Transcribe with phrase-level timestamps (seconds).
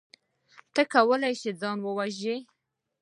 [0.73, 2.37] ته کولی شې ځان وژغورې.